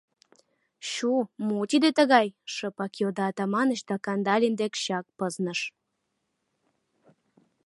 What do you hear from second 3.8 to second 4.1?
да